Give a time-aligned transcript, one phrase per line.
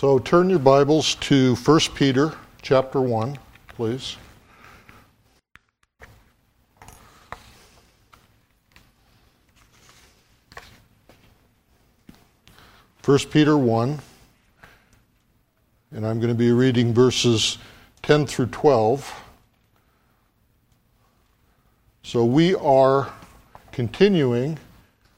[0.00, 4.16] So turn your Bibles to 1 Peter chapter 1, please.
[13.02, 13.98] First Peter 1,
[15.90, 17.58] and I'm going to be reading verses
[18.02, 19.12] 10 through 12.
[22.04, 23.12] So we are
[23.72, 24.60] continuing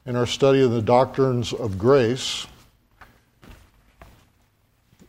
[0.06, 2.46] in our study of the doctrines of grace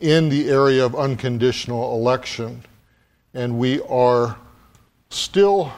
[0.02, 2.64] in the area of unconditional election,
[3.34, 4.36] and we are
[5.10, 5.72] still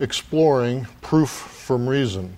[0.00, 2.36] exploring proof from reason.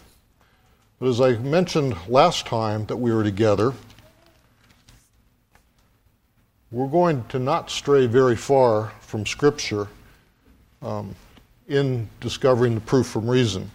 [0.98, 3.73] But as I mentioned last time that we were together,
[6.73, 9.87] we're going to not stray very far from Scripture
[10.83, 11.15] um,
[11.69, 13.70] in discovering the proof from reason.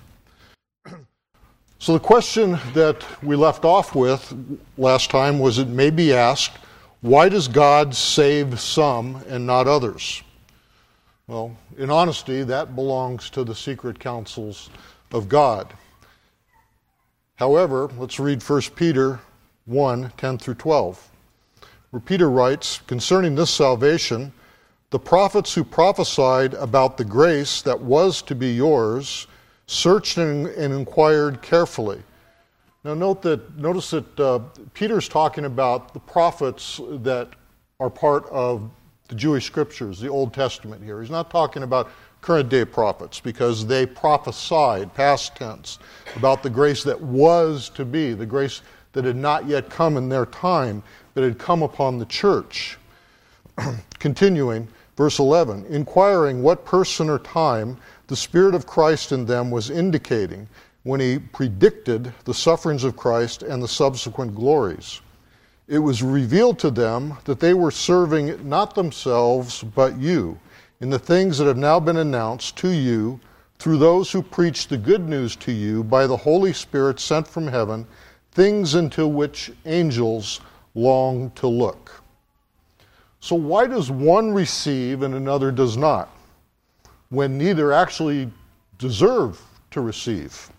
[1.80, 4.34] So, the question that we left off with
[4.78, 6.58] last time was it may be asked,
[7.04, 10.24] why does God save some and not others?
[11.28, 14.70] Well, in honesty, that belongs to the secret counsels
[15.12, 15.74] of God.
[17.36, 19.20] However, let's read 1 Peter
[19.66, 21.10] 1 10 through 12,
[21.90, 24.32] where Peter writes Concerning this salvation,
[24.90, 29.28] the prophets who prophesied about the grace that was to be yours
[29.68, 32.02] searched and, inquired carefully
[32.84, 34.40] now, note that, notice that uh,
[34.74, 37.30] Peter's talking about the prophets that
[37.80, 38.70] are part of
[39.08, 41.00] the Jewish scriptures, the Old Testament here.
[41.00, 41.90] He's not talking about
[42.20, 45.80] current day prophets because they prophesied, past tense,
[46.18, 48.62] about the grace that was to be, the grace
[48.92, 52.78] that had not yet come in their time, but had come upon the church.
[54.00, 54.68] Continuing,
[54.98, 60.48] verse 11, inquiring what person or time the Spirit of Christ in them was indicating
[60.84, 65.02] when he predicted the sufferings of Christ and the subsequent glories.
[65.68, 70.38] It was revealed to them that they were serving not themselves, but you,
[70.82, 73.20] in the things that have now been announced to you
[73.60, 77.48] through those who preach the good news to you by the Holy Spirit sent from
[77.48, 77.88] heaven,
[78.34, 80.42] things into which angels
[80.76, 82.04] long to look.
[83.22, 86.10] So, why does one receive and another does not,
[87.08, 88.30] when neither actually
[88.78, 90.52] deserve to receive?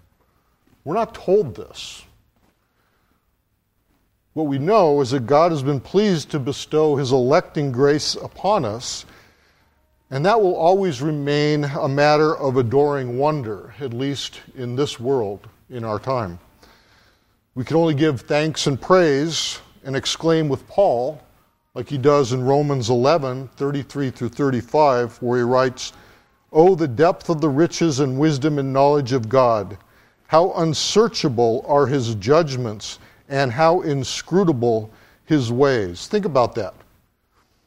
[0.84, 2.04] We're not told this.
[4.34, 8.64] What we know is that God has been pleased to bestow his electing grace upon
[8.64, 9.06] us,
[10.10, 15.48] and that will always remain a matter of adoring wonder, at least in this world,
[15.70, 16.38] in our time.
[17.54, 21.22] We can only give thanks and praise and exclaim with Paul,
[21.74, 25.92] like he does in Romans 11 33 through 35, where he writes,
[26.52, 29.78] Oh, the depth of the riches and wisdom and knowledge of God!
[30.34, 34.90] How unsearchable are his judgments and how inscrutable
[35.26, 36.08] his ways.
[36.08, 36.74] Think about that.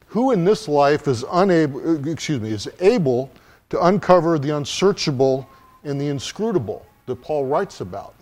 [0.07, 3.31] Who in this life is unable, excuse me, is able
[3.69, 5.47] to uncover the unsearchable
[5.85, 8.16] and the inscrutable that Paul writes about?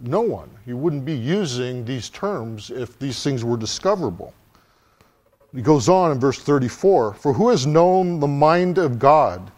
[0.00, 0.50] No one.
[0.66, 4.34] You wouldn't be using these terms if these things were discoverable.
[5.54, 9.52] He goes on in verse 34 For who has known the mind of God?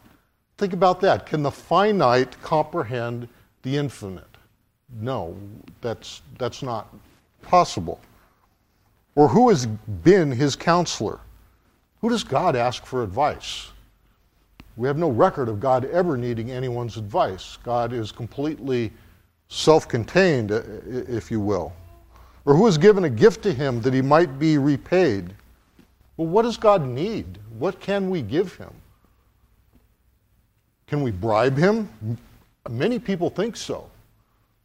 [0.58, 1.24] Think about that.
[1.24, 3.26] Can the finite comprehend
[3.64, 4.24] the infinite.
[5.00, 5.36] No,
[5.80, 6.94] that's, that's not
[7.42, 8.00] possible.
[9.16, 11.18] Or who has been his counselor?
[12.00, 13.70] Who does God ask for advice?
[14.76, 17.58] We have no record of God ever needing anyone's advice.
[17.62, 18.92] God is completely
[19.48, 21.72] self contained, uh, if you will.
[22.44, 25.32] Or who has given a gift to him that he might be repaid?
[26.16, 27.38] Well, what does God need?
[27.58, 28.70] What can we give him?
[30.86, 31.88] Can we bribe him?
[32.70, 33.90] Many people think so.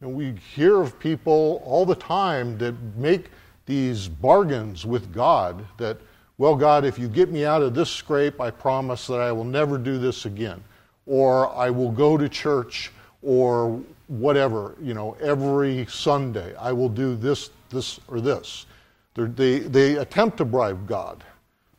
[0.01, 3.29] And we hear of people all the time that make
[3.65, 5.97] these bargains with God that,
[6.37, 9.43] well, God, if you get me out of this scrape, I promise that I will
[9.43, 10.63] never do this again.
[11.05, 16.55] Or I will go to church or whatever, you know, every Sunday.
[16.55, 18.65] I will do this, this, or this.
[19.15, 21.23] They, they attempt to bribe God.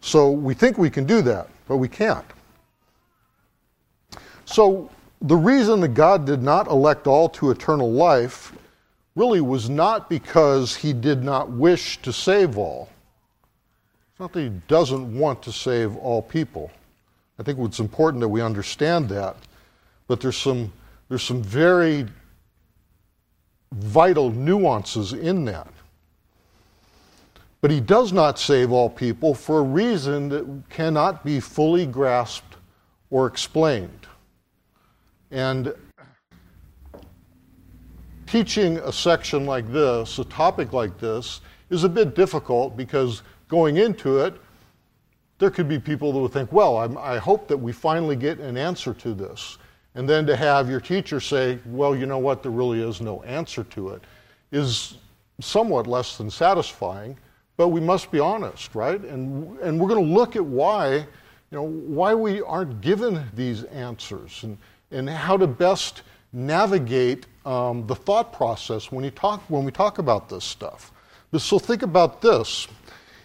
[0.03, 2.27] So we think we can do that, but we can't.
[4.45, 4.91] So
[5.23, 8.53] the reason that God did not elect all to eternal life
[9.15, 12.89] really was not because he did not wish to save all.
[14.11, 16.71] It's not that he doesn't want to save all people.
[17.39, 19.37] I think it's important that we understand that.
[20.07, 20.73] But there's some,
[21.09, 22.07] there's some very
[23.73, 25.69] vital nuances in that.
[27.61, 32.57] But he does not save all people for a reason that cannot be fully grasped
[33.11, 34.00] or explained.
[35.31, 35.75] And
[38.27, 43.77] teaching a section like this, a topic like this, is a bit difficult because going
[43.77, 44.35] into it,
[45.39, 48.39] there could be people that would think, well, I'm, i hope that we finally get
[48.39, 49.59] an answer to this.
[49.95, 53.23] And then to have your teacher say, well, you know what, there really is no
[53.23, 54.03] answer to it,
[54.53, 54.99] is
[55.41, 57.17] somewhat less than satisfying.
[57.57, 59.01] But we must be honest, right?
[59.01, 61.07] And, and we're going to look at why, you
[61.51, 64.57] know, why we aren't given these answers and,
[64.91, 66.03] and how to best
[66.33, 70.93] navigate um, the thought process when, you talk, when we talk about this stuff.
[71.31, 72.67] But so think about this.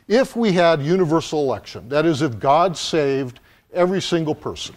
[0.07, 3.39] If we had universal election, that is, if God saved
[3.73, 4.75] every single person,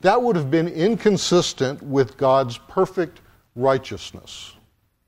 [0.00, 3.20] that would have been inconsistent with God's perfect
[3.54, 4.54] righteousness.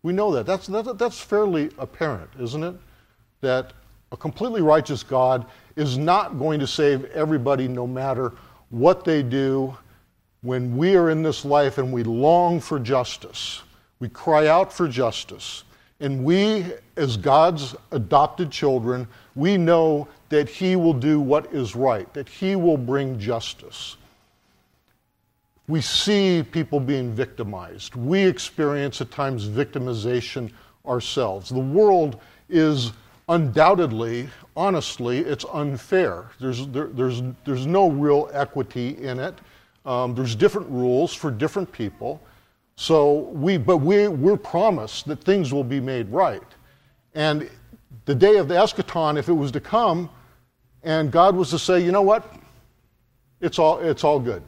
[0.02, 0.46] We know that.
[0.46, 2.74] That's, that, that's fairly apparent, isn't it?
[3.40, 3.72] That
[4.12, 8.32] a completely righteous God is not going to save everybody no matter
[8.70, 9.76] what they do.
[10.42, 13.62] When we are in this life and we long for justice,
[13.98, 15.64] we cry out for justice,
[16.00, 16.64] and we,
[16.96, 22.54] as God's adopted children, we know that He will do what is right, that He
[22.54, 23.96] will bring justice.
[25.66, 27.96] We see people being victimized.
[27.96, 30.52] We experience at times victimization
[30.86, 31.50] ourselves.
[31.50, 32.92] The world is
[33.28, 36.30] undoubtedly, honestly, it's unfair.
[36.40, 39.34] There's, there, there's, there's no real equity in it.
[39.88, 42.20] Um, there's different rules for different people.
[42.76, 46.42] So we, but we, we're promised that things will be made right.
[47.14, 47.48] And
[48.04, 50.10] the day of the eschaton, if it was to come,
[50.82, 52.30] and God was to say, you know what,
[53.40, 54.42] it's all, it's all good.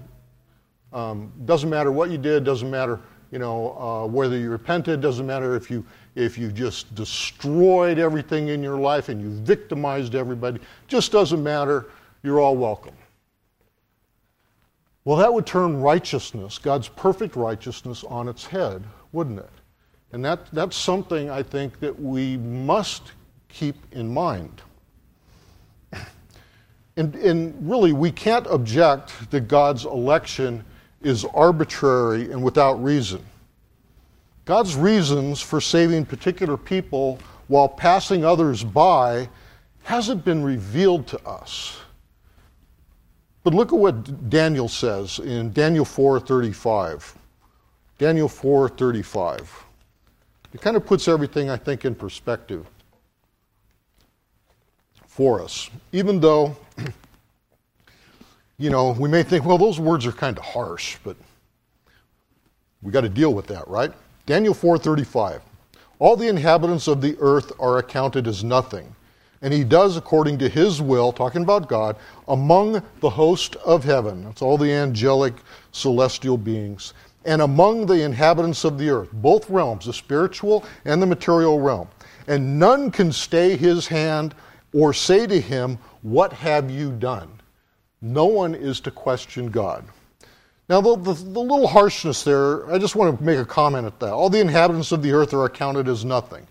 [0.92, 3.00] Um, doesn't matter what you did, doesn't matter,
[3.30, 8.48] you know, uh, whether you repented, doesn't matter if you, if you just destroyed everything
[8.48, 11.86] in your life and you victimized everybody, just doesn't matter,
[12.22, 12.94] you're all welcome.
[15.04, 19.50] Well, that would turn righteousness, God's perfect righteousness, on its head, wouldn't it?
[20.12, 23.12] And that, that's something I think that we must
[23.48, 24.62] keep in mind.
[26.96, 30.64] And, and really, we can't object that God's election
[31.00, 33.24] is arbitrary and without reason.
[34.44, 37.18] God's reasons for saving particular people
[37.48, 39.28] while passing others by
[39.84, 41.79] hasn't been revealed to us.
[43.42, 47.14] But look at what Daniel says in Daniel 4:35.
[47.98, 49.64] Daniel 4:35.
[50.52, 52.66] It kind of puts everything I think in perspective
[55.06, 55.70] for us.
[55.92, 56.56] Even though
[58.58, 61.16] you know, we may think, well, those words are kind of harsh, but
[62.82, 63.92] we got to deal with that, right?
[64.26, 65.40] Daniel 4:35.
[65.98, 68.94] All the inhabitants of the earth are accounted as nothing
[69.42, 71.96] and he does according to his will, talking about God,
[72.28, 74.24] among the host of heaven.
[74.24, 75.34] That's all the angelic
[75.72, 76.92] celestial beings.
[77.24, 81.88] And among the inhabitants of the earth, both realms, the spiritual and the material realm.
[82.28, 84.34] And none can stay his hand
[84.72, 87.28] or say to him, What have you done?
[88.00, 89.84] No one is to question God.
[90.68, 93.98] Now, the, the, the, little harshness there, I just want to make a comment at
[94.00, 94.12] that.
[94.12, 96.46] All the inhabitants of the earth are accounted as nothing.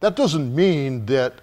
[0.00, 1.40] That doesn't mean that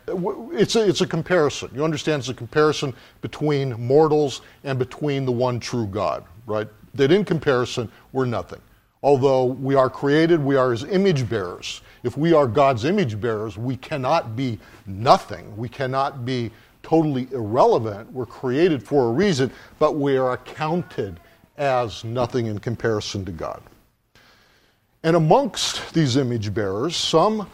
[0.54, 1.72] it's a, it's a comparison.
[1.74, 6.68] You understand it's a comparison between mortals and between the one true God, right?
[6.94, 8.62] That in comparison, we're nothing.
[9.04, 11.82] Although we are created, we are his image bearers.
[12.04, 14.58] If we are God's image bearers, we cannot be
[14.88, 15.56] nothing.
[15.58, 16.50] We cannot be
[16.82, 18.12] totally irrelevant.
[18.14, 21.20] We're created for a reason, but we are accounted
[21.58, 23.62] as nothing in comparison to God.
[25.04, 27.50] And amongst these image bearers, some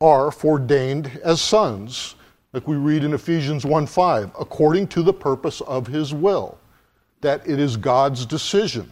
[0.00, 2.14] are ordained as sons,
[2.52, 6.58] like we read in Ephesians 1:5, according to the purpose of his will,
[7.20, 8.90] that it is God's decision.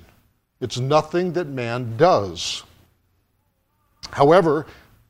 [0.60, 2.64] It's nothing that man does.
[4.10, 4.66] However,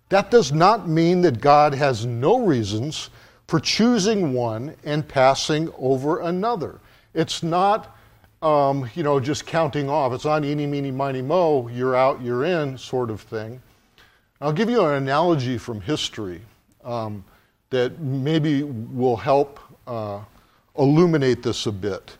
[0.08, 3.10] that does not mean that God has no reasons
[3.46, 6.80] for choosing one and passing over another.
[7.14, 7.96] It's not,
[8.42, 10.12] um, you know, just counting off.
[10.12, 13.60] It's not eeny, meeny, miny, mo, you're out, you're in sort of thing.
[14.40, 16.40] I'll give you an analogy from history
[16.84, 17.24] um,
[17.70, 20.20] that maybe will help uh,
[20.78, 22.16] illuminate this a bit.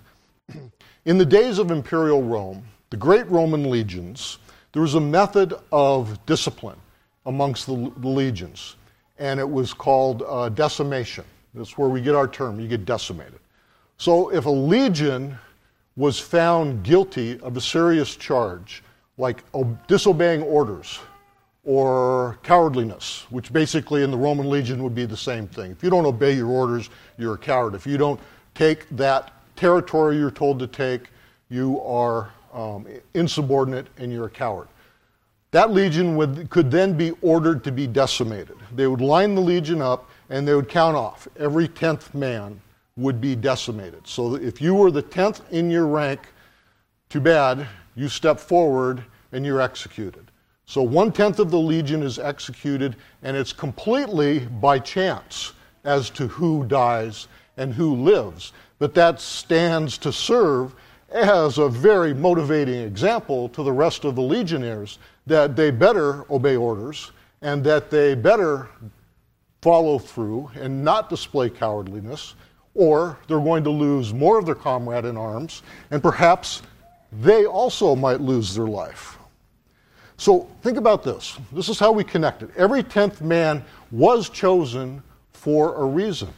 [1.05, 4.39] In the days of imperial Rome, the great Roman legions,
[4.73, 6.79] there was a method of discipline
[7.25, 8.75] amongst the, the legions,
[9.21, 11.25] and it was called uh, decimation.
[11.55, 13.39] That's where we get our term, you get decimated.
[13.97, 15.39] So if a legion
[15.97, 18.83] was found guilty of a serious charge,
[19.19, 19.45] like
[19.87, 20.99] disobeying orders,
[21.69, 25.71] or cowardliness, which basically in the Roman legion would be the same thing.
[25.71, 27.75] If you don't obey your orders, you're a coward.
[27.75, 28.19] If you don't
[28.55, 31.11] take that territory you're told to take,
[31.51, 34.69] you are um, insubordinate and you're a coward.
[35.51, 38.57] That legion would, could then be ordered to be decimated.
[38.75, 41.29] They would line the legion up and they would count off.
[41.39, 42.59] Every tenth man
[42.97, 44.09] would be decimated.
[44.09, 46.29] So if you were the tenth in your rank,
[47.11, 50.28] too bad, you step forward and you're executed.
[50.69, 56.29] So one tenth of the legion is executed, and it's completely by chance as to
[56.29, 58.53] who dies and who lives.
[58.79, 60.75] But that stands to serve
[61.11, 66.57] as a very motivating example to the rest of the legionnaires that they better obey
[66.57, 68.69] orders and that they better
[69.63, 72.35] follow through and not display cowardliness,
[72.75, 76.61] or they're going to lose more of their comrade in arms, and perhaps
[77.23, 79.18] they also might lose their life.
[80.19, 81.39] So think about this.
[81.53, 82.51] This is how we connect it.
[82.57, 86.29] Every tenth man was chosen for a reason.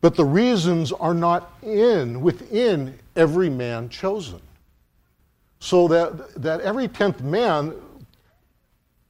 [0.00, 4.40] But the reasons are not in, within every man chosen.
[5.58, 7.74] So that, that every tenth man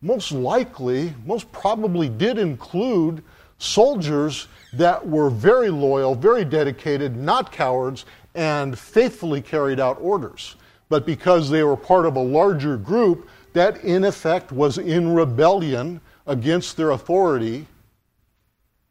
[0.03, 3.23] most likely, most probably did include
[3.59, 10.57] soldiers that were very loyal, very dedicated, not cowards, and faithfully carried out orders.
[10.91, 16.03] But because they were part of a larger group that, in effect, was in rebellion
[16.27, 17.67] against their authority,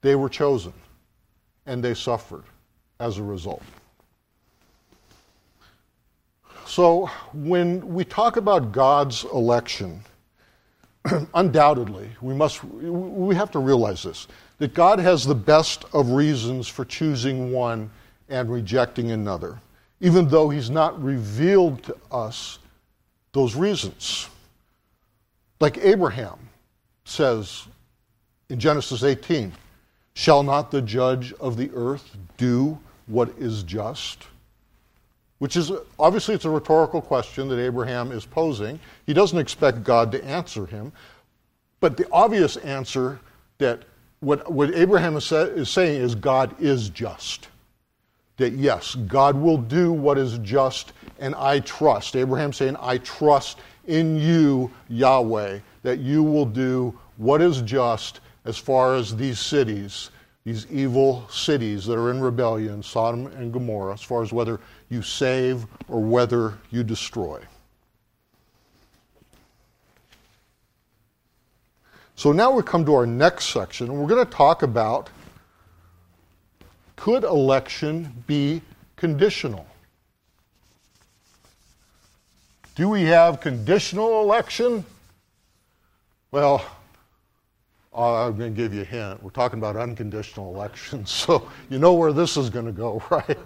[0.01, 0.73] they were chosen
[1.67, 2.43] and they suffered
[2.99, 3.61] as a result.
[6.65, 10.03] So, when we talk about God's election,
[11.33, 14.27] undoubtedly, we must we have to realize this
[14.59, 17.89] that God has the best of reasons for choosing one
[18.27, 19.59] and rejecting another,
[20.01, 22.59] even though He's not revealed to us
[23.31, 24.29] those reasons.
[25.59, 26.37] Like Abraham
[27.05, 27.67] says
[28.49, 29.53] in Genesis 18
[30.13, 32.77] Shall not the judge of the earth do
[33.07, 34.27] what is just?
[35.37, 38.79] Which is obviously it's a rhetorical question that Abraham is posing.
[39.05, 40.91] He doesn't expect God to answer him.
[41.79, 43.19] But the obvious answer
[43.59, 43.83] that
[44.19, 47.47] what, what Abraham is, say, is saying is God is just.
[48.39, 52.15] That yes, God will do what is just, and I trust.
[52.15, 58.57] Abraham saying, I trust in you, Yahweh, that you will do what is just as
[58.57, 60.11] far as these cities,
[60.45, 65.01] these evil cities that are in rebellion, Sodom and Gomorrah, as far as whether you
[65.01, 67.41] save or whether you destroy.
[72.15, 75.09] So now we come to our next section, and we're going to talk about
[76.99, 78.61] could election be
[78.97, 79.65] conditional?
[82.75, 84.83] Do we have conditional election?
[86.31, 86.61] Well,
[87.95, 89.23] I'm going to give you a hint.
[89.23, 93.39] We're talking about unconditional elections, so you know where this is going to go, right?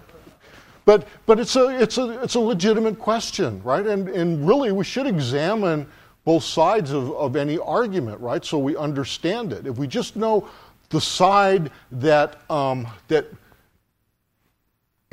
[0.86, 3.86] But, but it's, a, it's, a, it's a legitimate question, right?
[3.86, 5.86] And, and really, we should examine
[6.26, 8.44] both sides of, of any argument, right?
[8.44, 9.68] So we understand it.
[9.68, 10.50] If we just know
[10.90, 13.28] the side that, um, that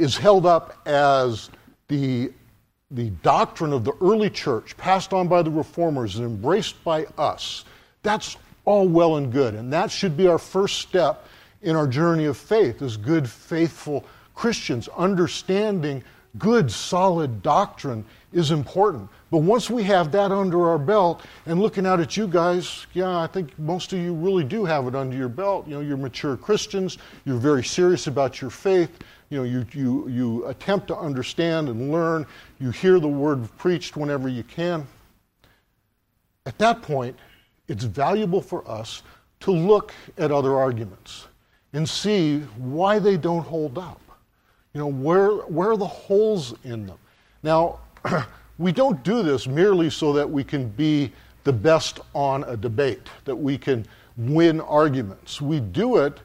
[0.01, 1.51] is held up as
[1.89, 2.33] the,
[2.91, 7.65] the doctrine of the early church, passed on by the reformers and embraced by us,
[8.03, 9.55] that's all well and good.
[9.55, 11.27] And that should be our first step
[11.63, 14.05] in our journey of faith as good, faithful
[14.35, 14.89] Christians.
[14.97, 16.03] Understanding
[16.39, 19.09] good, solid doctrine is important.
[19.31, 23.19] But once we have that under our belt and looking out at you guys, yeah,
[23.19, 25.67] I think most of you really do have it under your belt.
[25.67, 28.91] You know, you're mature Christians, you're very serious about your faith,
[29.31, 32.27] you know, you, you, you attempt to understand and learn,
[32.59, 34.87] you hear the word preached whenever you can.
[36.47, 37.17] At that point,
[37.69, 39.03] it's valuable for us
[39.41, 41.29] to look at other arguments
[41.73, 44.01] and see why they don't hold up.
[44.75, 46.99] You know, where, where are the holes in them?
[47.43, 47.81] Now,
[48.59, 51.13] we don't do this merely so that we can be
[51.45, 55.41] the best on a debate, that we can win arguments.
[55.41, 56.21] We do it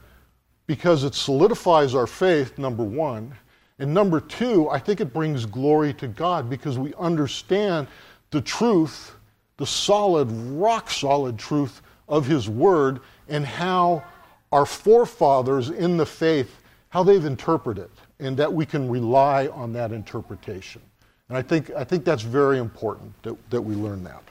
[0.66, 3.34] because it solidifies our faith, number one.
[3.78, 7.88] And number two, I think it brings glory to God because we understand
[8.30, 9.16] the truth
[9.56, 14.04] the solid, rock solid truth of His Word and how
[14.52, 17.90] our forefathers in the faith, how they've interpreted it,
[18.24, 20.82] and that we can rely on that interpretation.
[21.28, 24.22] And I think, I think that's very important that, that we learn that.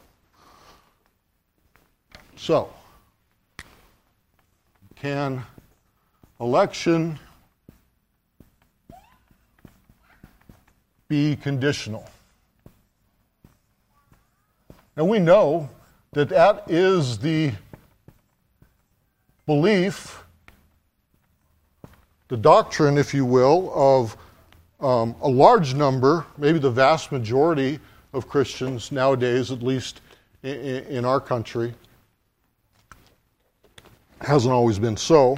[2.38, 2.72] So,
[4.96, 5.44] can
[6.40, 7.20] election
[11.08, 12.10] be conditional?
[14.96, 15.70] And we know
[16.14, 17.52] that that is the
[19.46, 20.24] belief,
[22.30, 24.16] the doctrine, if you will, of
[24.80, 27.80] um, a large number, maybe the vast majority
[28.14, 30.02] of Christians nowadays, at least
[30.44, 31.74] in, in our country.
[34.22, 35.38] Hasn't always been so.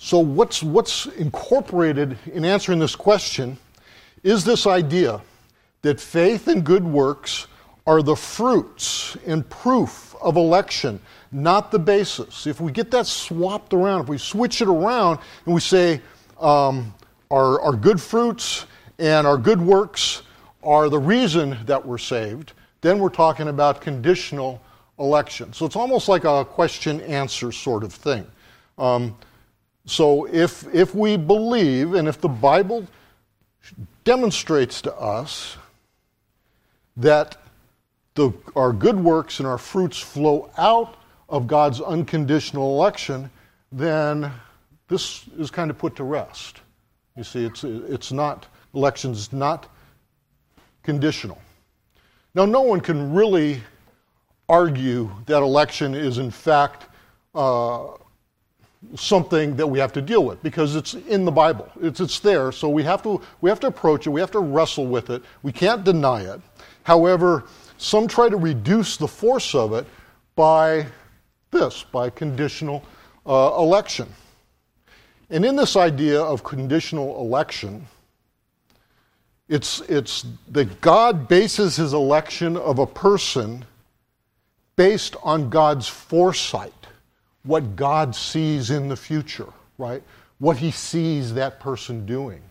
[0.00, 3.58] So, what's, what's incorporated in answering this question
[4.22, 5.20] is this idea
[5.82, 7.46] that faith and good works
[7.86, 11.00] are the fruits and proof of election,
[11.30, 12.46] not the basis.
[12.46, 16.00] If we get that swapped around, if we switch it around and we say
[16.40, 16.94] um,
[17.30, 18.66] our, our good fruits
[18.98, 20.22] and our good works
[20.62, 24.60] are the reason that we're saved, then we're talking about conditional
[24.98, 25.52] election.
[25.52, 28.26] So it's almost like a question answer sort of thing.
[28.76, 29.16] Um,
[29.86, 32.86] so if, if we believe and if the Bible
[34.04, 35.56] demonstrates to us
[36.96, 37.36] that
[38.14, 40.97] the, our good works and our fruits flow out
[41.28, 43.30] of God's unconditional election,
[43.70, 44.30] then
[44.88, 46.60] this is kind of put to rest.
[47.16, 49.70] You see, it's, it's not, election is not
[50.82, 51.40] conditional.
[52.34, 53.60] Now, no one can really
[54.48, 56.86] argue that election is, in fact,
[57.34, 57.88] uh,
[58.94, 61.70] something that we have to deal with because it's in the Bible.
[61.82, 64.38] It's, it's there, so we have, to, we have to approach it, we have to
[64.38, 65.22] wrestle with it.
[65.42, 66.40] We can't deny it.
[66.84, 67.44] However,
[67.76, 69.86] some try to reduce the force of it
[70.36, 70.86] by
[71.50, 72.84] this, by conditional
[73.26, 74.08] uh, election.
[75.30, 77.86] And in this idea of conditional election,
[79.48, 83.64] it's, it's that God bases his election of a person
[84.76, 86.72] based on God's foresight,
[87.42, 90.02] what God sees in the future, right?
[90.38, 92.42] What he sees that person doing,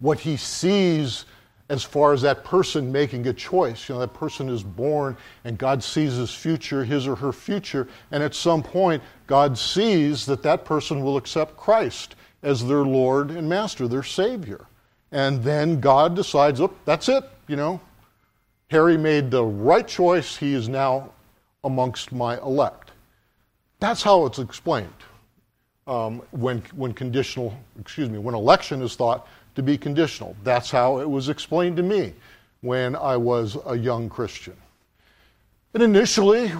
[0.00, 1.24] what he sees
[1.68, 3.88] as far as that person making a choice.
[3.88, 7.88] You know, that person is born and God sees his future, his or her future,
[8.10, 13.30] and at some point, God sees that that person will accept Christ as their Lord
[13.30, 14.66] and Master, their Savior.
[15.12, 17.80] And then God decides, oh, that's it, you know.
[18.70, 20.36] Harry made the right choice.
[20.36, 21.12] He is now
[21.64, 22.92] amongst my elect.
[23.80, 24.92] That's how it's explained
[25.86, 29.26] um, when, when conditional, excuse me, when election is thought
[29.58, 30.34] to be conditional.
[30.44, 32.14] That's how it was explained to me
[32.62, 34.56] when I was a young Christian.
[35.74, 36.50] And initially,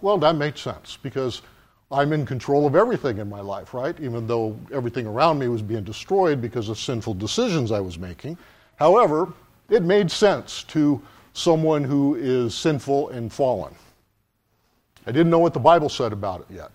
[0.00, 1.42] well, that made sense because
[1.90, 3.98] I'm in control of everything in my life, right?
[3.98, 8.38] Even though everything around me was being destroyed because of sinful decisions I was making.
[8.76, 9.32] However,
[9.70, 11.00] it made sense to
[11.32, 13.74] someone who is sinful and fallen.
[15.06, 16.70] I didn't know what the Bible said about it yet.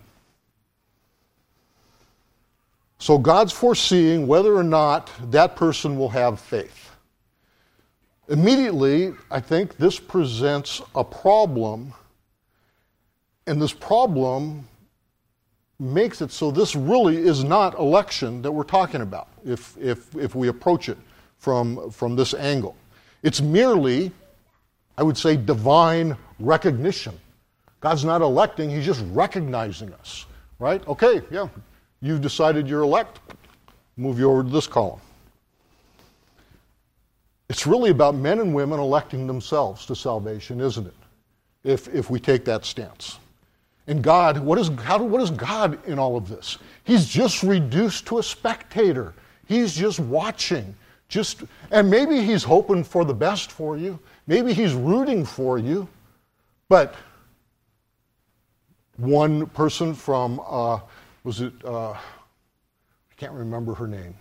[3.00, 6.90] So God's foreseeing whether or not that person will have faith.
[8.28, 11.94] Immediately, I think this presents a problem,
[13.46, 14.68] and this problem
[15.78, 20.34] makes it so this really is not election that we're talking about if, if, if
[20.34, 20.98] we approach it
[21.38, 22.76] from, from this angle.
[23.22, 24.12] It's merely,
[24.98, 27.18] I would say, divine recognition.
[27.80, 30.26] God's not electing, He's just recognizing us,
[30.58, 30.86] right?
[30.86, 31.48] Okay, yeah,
[32.00, 33.20] You've decided you're elect.
[33.96, 35.00] Move you over to this column.
[37.48, 40.94] It's really about men and women electing themselves to salvation, isn't it?
[41.64, 43.18] If, if we take that stance.
[43.86, 46.58] And God, what is, how, what is God in all of this?
[46.84, 49.14] He's just reduced to a spectator.
[49.46, 50.76] He's just watching.
[51.08, 53.98] Just, and maybe he's hoping for the best for you.
[54.28, 55.88] Maybe he's rooting for you.
[56.68, 56.94] But
[58.96, 60.78] one person from uh,
[61.24, 64.14] was it, uh, I can't remember her name,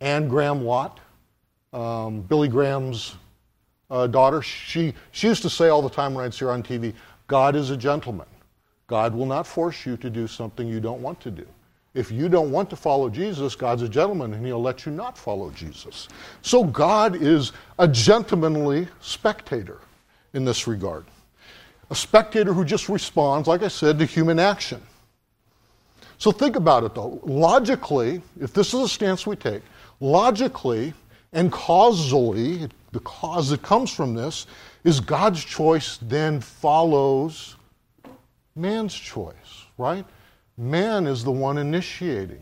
[0.00, 0.98] Anne Graham Lotz,
[1.72, 3.14] um, Billy Graham's
[3.90, 4.42] uh, daughter.
[4.42, 6.94] She, she used to say all the time when I'd see her on TV,
[7.26, 8.26] God is a gentleman.
[8.86, 11.46] God will not force you to do something you don't want to do.
[11.94, 15.16] If you don't want to follow Jesus, God's a gentleman and he'll let you not
[15.16, 16.08] follow Jesus.
[16.42, 19.78] So God is a gentlemanly spectator
[20.34, 21.06] in this regard.
[21.90, 24.82] A spectator who just responds, like I said, to human action.
[26.18, 27.20] So think about it though.
[27.24, 29.62] Logically, if this is a stance we take,
[30.00, 30.94] logically
[31.32, 34.46] and causally, the cause that comes from this
[34.84, 37.56] is God's choice then follows
[38.54, 40.06] man's choice, right?
[40.56, 42.40] Man is the one initiating.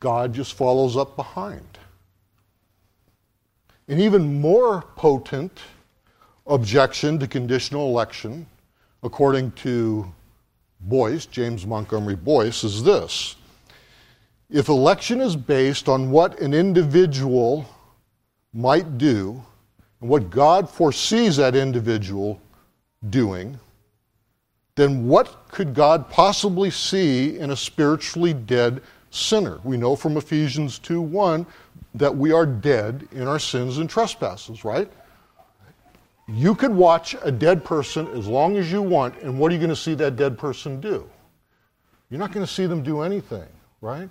[0.00, 1.78] God just follows up behind.
[3.88, 5.58] An even more potent
[6.46, 8.46] objection to conditional election,
[9.02, 10.12] according to
[10.80, 13.36] Boice, James Montgomery Boice, is this
[14.50, 17.66] If election is based on what an individual
[18.52, 19.42] might do
[20.00, 22.40] and what God foresees that individual
[23.10, 23.58] doing,
[24.76, 29.58] then what could God possibly see in a spiritually dead sinner?
[29.64, 31.44] We know from Ephesians 2 1
[31.94, 34.90] that we are dead in our sins and trespasses, right?
[36.28, 39.58] You could watch a dead person as long as you want, and what are you
[39.58, 41.08] going to see that dead person do?
[42.10, 43.48] You're not going to see them do anything,
[43.80, 44.10] right?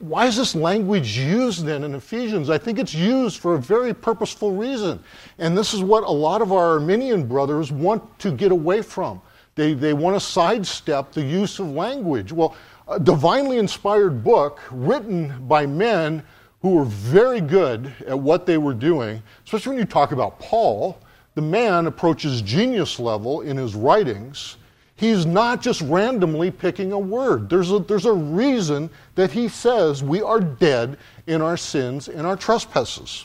[0.00, 2.50] Why is this language used then in Ephesians?
[2.50, 5.02] I think it's used for a very purposeful reason.
[5.38, 9.22] And this is what a lot of our Arminian brothers want to get away from.
[9.54, 12.32] They, they want to sidestep the use of language.
[12.32, 12.56] Well,
[12.88, 16.22] a divinely inspired book written by men
[16.60, 20.98] who were very good at what they were doing, especially when you talk about Paul,
[21.34, 24.56] the man approaches genius level in his writings.
[24.96, 27.48] He's not just randomly picking a word.
[27.48, 32.26] There's a, there's a reason that he says we are dead in our sins and
[32.26, 33.24] our trespasses.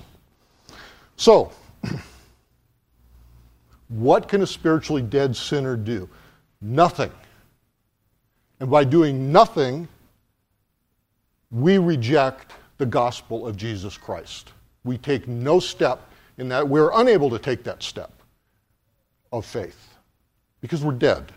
[1.18, 1.52] So,
[3.88, 6.08] what can a spiritually dead sinner do?
[6.62, 7.12] Nothing.
[8.60, 9.88] And by doing nothing,
[11.50, 14.52] we reject the gospel of Jesus Christ.
[14.84, 16.68] We take no step in that.
[16.68, 18.12] We're unable to take that step
[19.32, 19.96] of faith
[20.62, 21.32] because we're dead.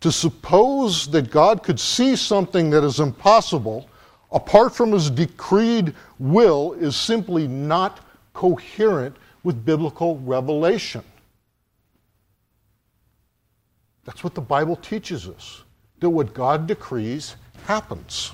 [0.00, 3.88] To suppose that God could see something that is impossible
[4.30, 8.00] apart from his decreed will is simply not
[8.34, 11.02] coherent with biblical revelation.
[14.04, 15.62] That's what the Bible teaches us
[16.00, 18.32] that what God decrees happens.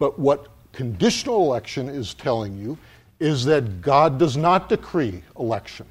[0.00, 2.76] But what conditional election is telling you
[3.20, 5.86] is that God does not decree election.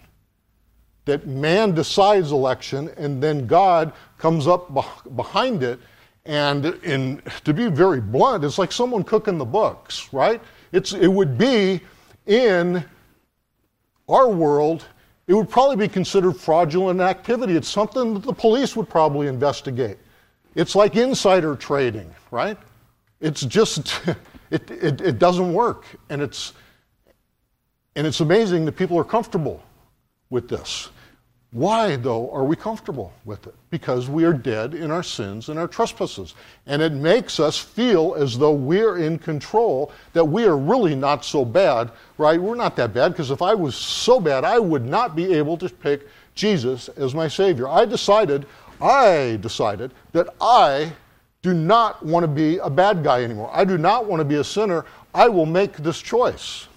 [1.06, 4.74] That man decides election and then God comes up
[5.16, 5.80] behind it.
[6.26, 10.42] And in, to be very blunt, it's like someone cooking the books, right?
[10.72, 11.80] It's, it would be
[12.26, 12.84] in
[14.08, 14.86] our world,
[15.28, 17.56] it would probably be considered fraudulent activity.
[17.56, 19.98] It's something that the police would probably investigate.
[20.56, 22.58] It's like insider trading, right?
[23.22, 24.02] It's just,
[24.52, 25.86] it, it, it doesn't work.
[26.10, 26.54] And it's,
[27.96, 29.64] and it's amazing that people are comfortable
[30.30, 30.90] with this.
[31.52, 33.56] Why, though, are we comfortable with it?
[33.72, 36.36] Because we are dead in our sins and our trespasses.
[36.68, 41.26] And it makes us feel as though we're in control, that we are really not
[41.26, 42.40] so bad, right?
[42.40, 45.58] We're not that bad, because if I was so bad, I would not be able
[45.58, 47.68] to pick Jesus as my Savior.
[47.68, 48.46] I decided,
[48.80, 50.94] I decided that I
[51.42, 53.50] do not want to be a bad guy anymore.
[53.54, 54.86] I do not want to be a sinner.
[55.14, 56.68] I will make this choice.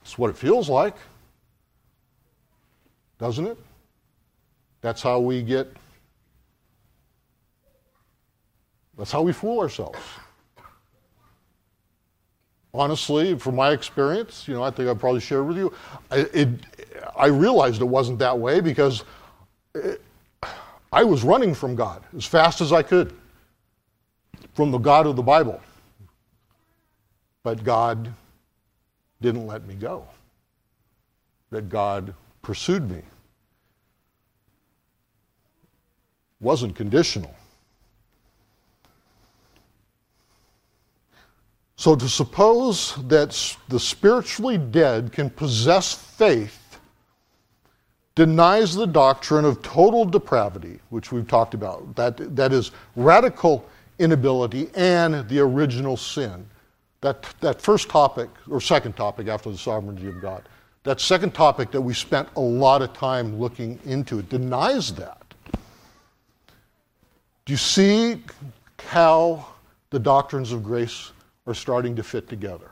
[0.00, 0.94] That's what it feels like,
[3.18, 3.58] doesn't it?
[4.80, 5.68] That's how we get,
[8.96, 9.98] that's how we fool ourselves.
[12.72, 15.74] Honestly, from my experience, you know, I think I probably shared with you,
[16.10, 16.48] I, it,
[17.16, 19.04] I realized it wasn't that way because.
[19.74, 20.00] It,
[20.92, 23.14] I was running from God as fast as I could,
[24.54, 25.60] from the God of the Bible.
[27.42, 28.12] But God
[29.20, 30.06] didn't let me go,
[31.50, 33.02] that God pursued me.
[36.40, 37.34] Wasn't conditional.
[41.76, 46.59] So to suppose that the spiritually dead can possess faith
[48.20, 51.96] denies the doctrine of total depravity, which we've talked about.
[51.96, 53.64] That, that is radical
[53.98, 56.46] inability and the original sin.
[57.00, 60.42] That, that first topic, or second topic after the sovereignty of God,
[60.82, 65.22] that second topic that we spent a lot of time looking into, it denies that.
[67.46, 68.22] Do you see
[68.80, 69.46] how
[69.88, 71.12] the doctrines of grace
[71.46, 72.70] are starting to fit together?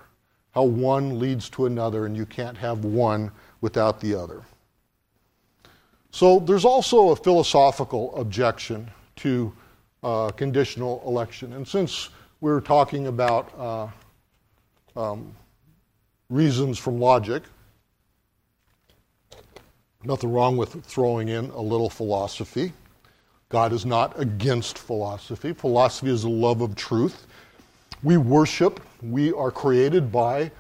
[0.51, 3.31] How one leads to another, and you can't have one
[3.63, 4.43] without the other.
[6.19, 9.53] So there's also a philosophical objection to
[10.03, 11.53] uh, conditional election.
[11.53, 12.09] And since
[12.41, 13.87] we're talking about uh,
[15.01, 15.33] um,
[16.29, 17.45] reasons from logic,
[20.03, 22.73] nothing wrong with throwing in a little philosophy.
[23.49, 25.53] God is not against philosophy.
[25.53, 27.29] Philosophy is a love of truth.
[28.03, 30.51] We worship, we are created by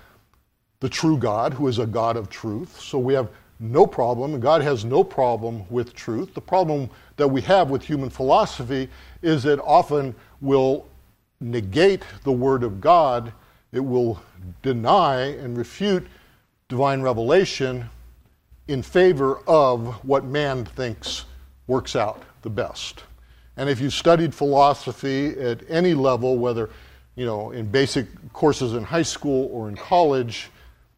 [0.78, 2.80] the true God, who is a God of truth.
[2.80, 3.28] So we have
[3.60, 4.38] no problem.
[4.40, 6.34] God has no problem with truth.
[6.34, 8.88] The problem that we have with human philosophy
[9.22, 10.86] is it often will
[11.40, 13.32] negate the Word of God,
[13.72, 14.20] it will
[14.62, 16.06] deny and refute
[16.68, 17.88] divine revelation
[18.68, 21.24] in favor of what man thinks
[21.66, 23.04] works out the best.
[23.56, 26.70] And if you studied philosophy at any level, whether
[27.16, 30.50] you know in basic courses in high school or in college,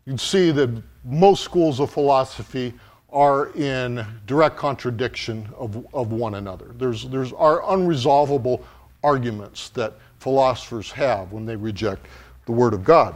[0.04, 2.74] you'd see that most schools of philosophy
[3.12, 6.72] are in direct contradiction of, of one another.
[6.76, 8.62] There's, there's are unresolvable
[9.02, 12.06] arguments that philosophers have when they reject
[12.46, 13.14] the Word of God.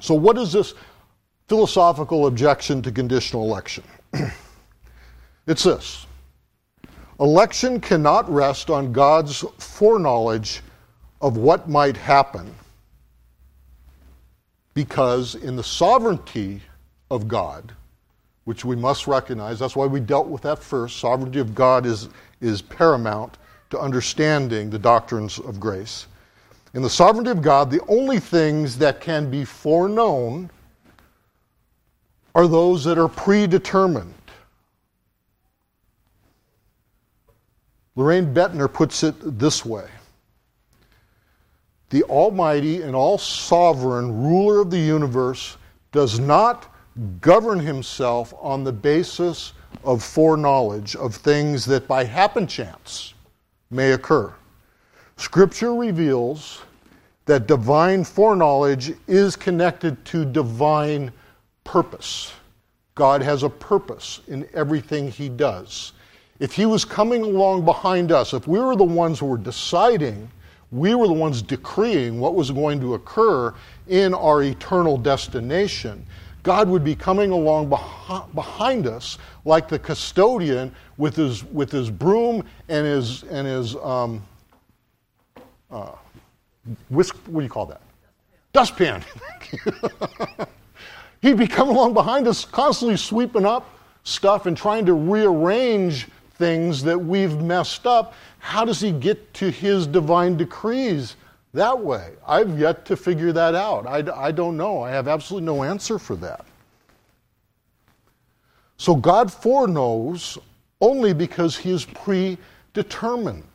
[0.00, 0.74] So, what is this
[1.48, 3.84] philosophical objection to conditional election?
[5.46, 6.06] it's this
[7.20, 10.62] election cannot rest on God's foreknowledge
[11.20, 12.52] of what might happen
[14.74, 16.60] because, in the sovereignty
[17.10, 17.72] of God,
[18.44, 22.08] which we must recognize, that's why we dealt with that first, sovereignty of God is,
[22.40, 23.38] is paramount
[23.70, 26.06] to understanding the doctrines of grace.
[26.74, 30.50] In the sovereignty of God, the only things that can be foreknown
[32.34, 34.12] are those that are predetermined.
[37.96, 39.88] Loraine Boettner puts it this way
[41.94, 45.58] The Almighty and all sovereign ruler of the universe
[45.92, 46.66] does not
[47.20, 49.52] govern himself on the basis
[49.84, 53.14] of foreknowledge of things that by happen chance
[53.70, 54.34] may occur.
[55.18, 56.62] Scripture reveals
[57.26, 61.12] that divine foreknowledge is connected to divine
[61.62, 62.32] purpose.
[62.96, 65.92] God has a purpose in everything he does.
[66.40, 70.28] If he was coming along behind us, if we were the ones who were deciding,
[70.74, 73.54] we were the ones decreeing what was going to occur
[73.86, 76.04] in our eternal destination,
[76.42, 77.68] God would be coming along
[78.34, 84.22] behind us like the custodian with his, with his broom and his, and his um,
[85.70, 85.92] uh,
[86.90, 87.80] whisk, what do you call that?
[88.52, 89.02] Dustpan.
[91.22, 93.70] He'd be coming along behind us, constantly sweeping up
[94.02, 98.14] stuff and trying to rearrange things that we've messed up.
[98.44, 101.16] How does he get to his divine decrees
[101.54, 102.10] that way?
[102.28, 103.86] I've yet to figure that out.
[103.86, 104.82] I, I don't know.
[104.82, 106.44] I have absolutely no answer for that.
[108.76, 110.36] So God foreknows
[110.82, 113.48] only because he is predetermined.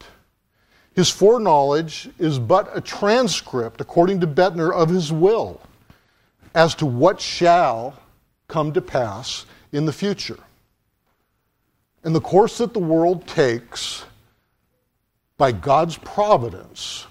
[0.95, 5.61] His foreknowledge is but a transcript, according to Boettner, of his will
[6.55, 7.93] as to what shall
[8.47, 10.39] come to pass in the future.
[12.03, 14.05] And the course that the world takes
[15.39, 17.07] by God's providence,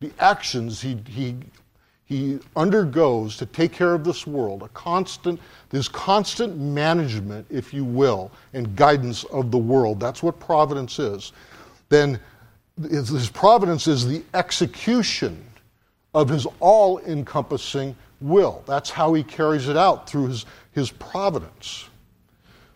[0.00, 1.36] the actions he, he,
[2.04, 7.84] he undergoes to take care of this world, a constant, this constant management, if you
[7.84, 11.32] will, and guidance of the world, that's what providence is,
[11.88, 12.18] then
[12.88, 15.44] his providence is the execution
[16.14, 18.62] of his all encompassing will.
[18.64, 21.88] That's how he carries it out through his, his providence.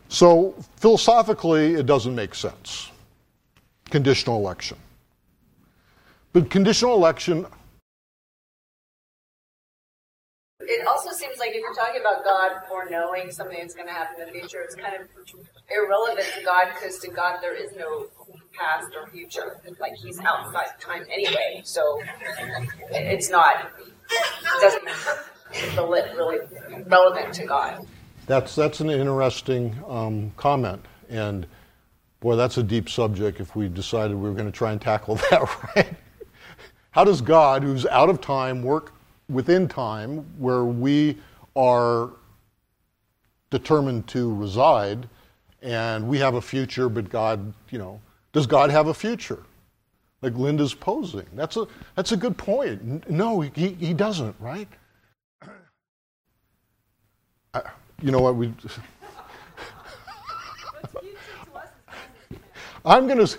[0.09, 2.90] So, philosophically, it doesn't make sense.
[3.90, 4.77] Conditional election.
[6.37, 7.46] But conditional election.
[10.61, 14.20] It also seems like if you're talking about God foreknowing something that's going to happen
[14.20, 15.09] in the future, it's kind of
[15.75, 18.09] irrelevant to God because to God there is no
[18.53, 19.62] past or future.
[19.81, 22.03] Like He's outside time anyway, so
[22.90, 23.72] it's not.
[25.55, 26.40] It doesn't really
[26.87, 27.87] relevant to God.
[28.27, 31.46] That's that's an interesting um, comment, and
[32.20, 33.40] boy, that's a deep subject.
[33.40, 35.96] If we decided we were going to try and tackle that, right?
[36.96, 38.94] How does God, who's out of time, work
[39.28, 41.18] within time, where we
[41.54, 42.12] are
[43.50, 45.06] determined to reside,
[45.61, 48.00] and we have a future, but God, you know,
[48.32, 49.42] does God have a future?
[50.22, 51.26] Like Linda's posing.
[51.35, 53.11] That's a that's a good point.
[53.11, 54.68] No, he, he doesn't, right?
[58.02, 58.48] you know what we
[62.85, 63.38] i'm going to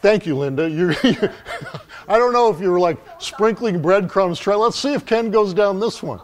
[0.00, 1.30] thank you linda you're, you're,
[2.08, 5.80] i don't know if you're like sprinkling breadcrumbs try let's see if ken goes down
[5.80, 6.20] this one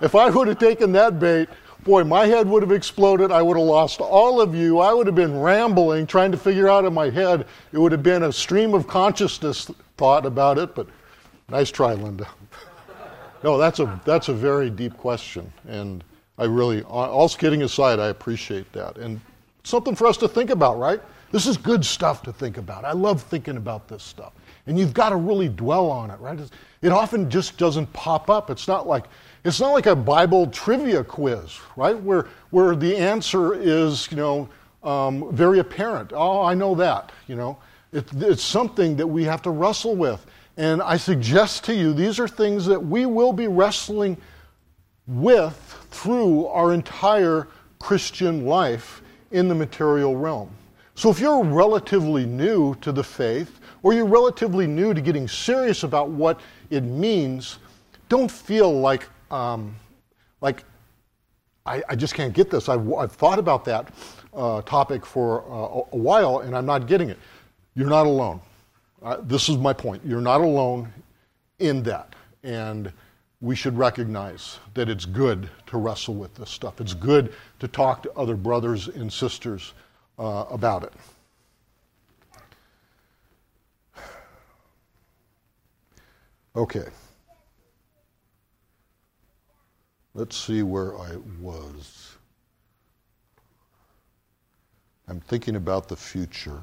[0.00, 1.48] if i would have taken that bait
[1.84, 5.06] boy my head would have exploded i would have lost all of you i would
[5.06, 8.32] have been rambling trying to figure out in my head it would have been a
[8.32, 10.86] stream of consciousness thought about it but
[11.48, 12.26] nice try linda
[13.44, 16.02] no that's a that's a very deep question and
[16.38, 18.98] I really, all kidding aside, I appreciate that.
[18.98, 19.20] And
[19.64, 21.00] something for us to think about, right?
[21.32, 22.84] This is good stuff to think about.
[22.84, 24.32] I love thinking about this stuff.
[24.66, 26.38] And you've got to really dwell on it, right?
[26.82, 28.50] It often just doesn't pop up.
[28.50, 29.04] It's not like
[29.44, 32.00] it's not like a Bible trivia quiz, right?
[32.00, 34.48] Where where the answer is, you know,
[34.82, 36.12] um, very apparent.
[36.12, 37.12] Oh, I know that.
[37.28, 37.58] You know,
[37.92, 40.26] it, it's something that we have to wrestle with.
[40.56, 44.16] And I suggest to you, these are things that we will be wrestling
[45.06, 47.48] with through our entire
[47.78, 50.50] Christian life in the material realm.
[50.94, 55.84] So if you're relatively new to the faith, or you're relatively new to getting serious
[55.84, 57.58] about what it means,
[58.08, 59.76] don't feel like, um,
[60.40, 60.64] like
[61.64, 62.68] I, I, just can't get this.
[62.68, 63.94] I've, I've thought about that
[64.34, 67.18] uh, topic for uh, a while and I'm not getting it.
[67.76, 68.40] You're not alone.
[69.04, 70.04] Uh, this is my point.
[70.04, 70.92] You're not alone
[71.60, 72.16] in that.
[72.42, 72.92] And
[73.40, 76.80] we should recognize that it's good to wrestle with this stuff.
[76.80, 79.74] It's good to talk to other brothers and sisters
[80.18, 80.92] uh, about it.
[86.56, 86.86] Okay.
[90.14, 92.16] Let's see where I was.
[95.06, 96.62] I'm thinking about the future.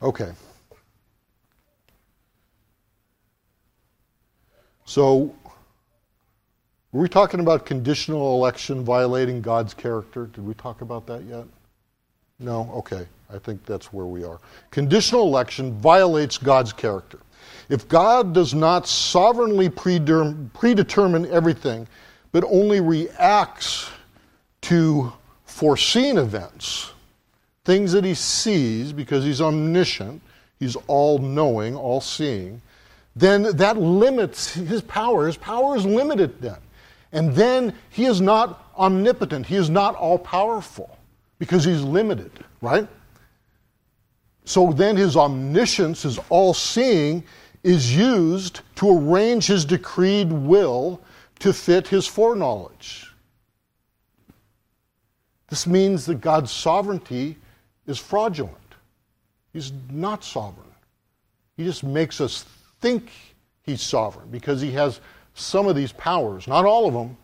[0.00, 0.30] Okay.
[4.84, 5.34] So,
[6.92, 10.26] were we talking about conditional election violating God's character?
[10.26, 11.46] Did we talk about that yet?
[12.38, 12.70] No?
[12.76, 13.06] Okay.
[13.32, 14.40] I think that's where we are.
[14.70, 17.18] Conditional election violates God's character.
[17.68, 21.86] If God does not sovereignly predetermine everything,
[22.32, 23.90] but only reacts
[24.62, 25.12] to
[25.44, 26.92] foreseen events,
[27.64, 30.22] things that he sees because he's omniscient,
[30.58, 32.62] he's all knowing, all seeing,
[33.14, 35.26] then that limits his power.
[35.26, 36.58] His power is limited then.
[37.12, 40.97] And then he is not omnipotent, he is not all powerful
[41.38, 42.88] because he's limited, right?
[44.44, 47.22] So then his omniscience, his all seeing,
[47.62, 51.00] is used to arrange his decreed will
[51.40, 53.12] to fit his foreknowledge.
[55.48, 57.36] This means that God's sovereignty
[57.86, 58.56] is fraudulent.
[59.52, 60.66] He's not sovereign.
[61.56, 62.44] He just makes us
[62.80, 63.10] think
[63.62, 65.00] he's sovereign because he has
[65.34, 67.16] some of these powers, not all of them,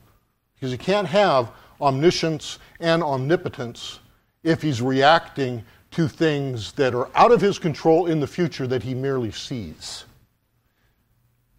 [0.55, 1.51] because he can't have
[1.81, 4.01] omniscience and omnipotence
[4.45, 8.83] if he's reacting to things that are out of his control in the future that
[8.83, 10.05] he merely sees.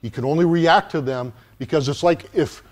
[0.01, 2.63] He can only react to them because it's like if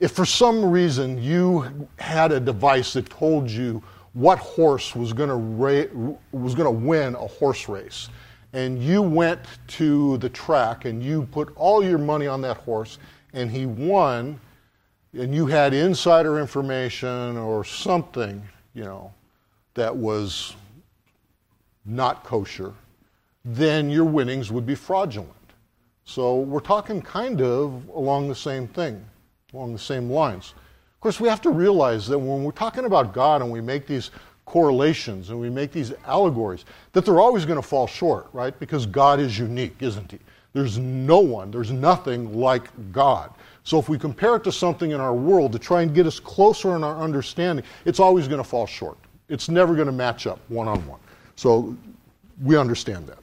[0.00, 5.28] if for some reason you had a device that told you what horse was going
[5.28, 8.08] to ra- was going to win a horse race
[8.54, 12.98] and you went to the track and you put all your money on that horse
[13.32, 14.38] and he won
[15.12, 18.42] and you had insider information or something,
[18.74, 19.12] you know,
[19.74, 20.54] that was
[21.84, 22.72] not kosher,
[23.44, 25.32] then your winnings would be fraudulent.
[26.04, 29.04] So we're talking kind of along the same thing,
[29.52, 30.54] along the same lines.
[30.94, 33.86] Of course, we have to realize that when we're talking about God and we make
[33.86, 34.10] these
[34.44, 38.58] correlations and we make these allegories, that they're always going to fall short, right?
[38.58, 40.18] Because God is unique, isn't He?
[40.52, 43.30] There's no one, there's nothing like God.
[43.64, 46.20] So if we compare it to something in our world to try and get us
[46.20, 48.98] closer in our understanding, it's always going to fall short.
[49.30, 51.00] It's never going to match up one on one.
[51.34, 51.74] So
[52.42, 53.18] we understand that.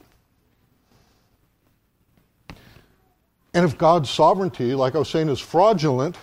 [3.54, 6.16] And if God's sovereignty, like I was saying, is fraudulent,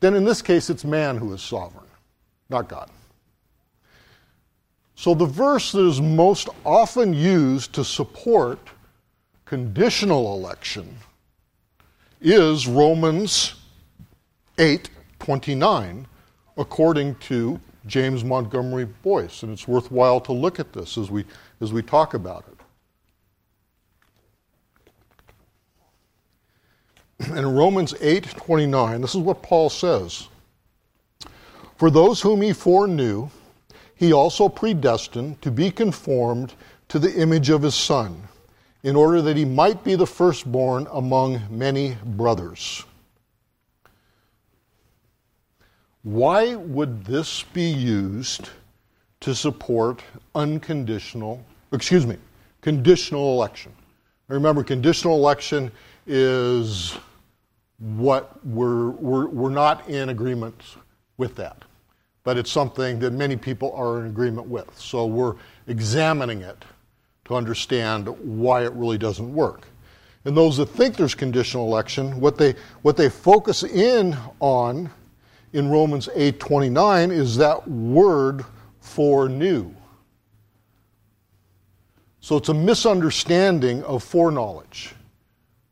[0.00, 1.86] then in this case it's man who is sovereign,
[2.48, 2.90] not God.
[4.96, 8.58] So the verse that is most often used to support
[9.44, 10.96] conditional election
[12.22, 13.54] is Romans
[14.56, 16.06] 8:29
[16.56, 21.24] according to James Montgomery Boice and it's worthwhile to look at this as we
[21.60, 22.44] as we talk about
[27.18, 27.28] it.
[27.36, 30.28] In Romans 8:29 this is what Paul says
[31.76, 33.30] For those whom he foreknew
[33.96, 36.54] he also predestined to be conformed
[36.88, 38.28] to the image of his Son,
[38.82, 42.84] in order that he might be the firstborn among many brothers.
[46.02, 48.50] Why would this be used
[49.20, 50.02] to support
[50.34, 52.16] unconditional, excuse me,
[52.60, 53.72] conditional election?
[54.26, 55.70] Remember, conditional election
[56.06, 56.96] is
[57.78, 60.60] what we're, we're, we're not in agreement
[61.18, 61.62] with that
[62.24, 64.70] but it's something that many people are in agreement with.
[64.78, 65.34] So we're
[65.66, 66.64] examining it
[67.32, 69.66] to understand why it really doesn't work.
[70.24, 74.88] And those that think there's conditional election, what they, what they focus in on
[75.52, 78.44] in Romans 8:29 is that word
[78.80, 79.74] foreknew.
[82.20, 84.94] So it's a misunderstanding of foreknowledge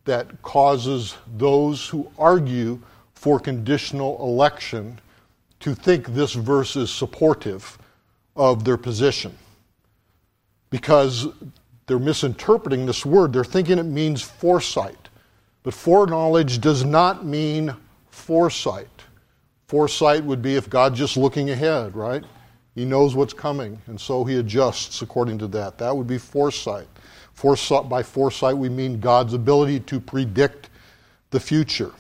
[0.05, 2.81] that causes those who argue
[3.15, 4.99] for conditional election
[5.61, 7.79] to think this verse is supportive
[8.35, 9.37] of their position
[10.71, 11.27] because
[11.87, 13.33] they're misinterpreting this word.
[13.33, 15.09] They're thinking it means foresight.
[15.63, 17.75] But foreknowledge does not mean
[18.09, 18.89] foresight.
[19.67, 22.25] Foresight would be if God's just looking ahead, right?
[22.75, 25.79] He knows what's coming, and so he adjusts according to that.
[25.79, 26.89] That would be foresight.
[27.35, 30.71] foresight by foresight, we mean God's ability to predict
[31.31, 31.93] the future.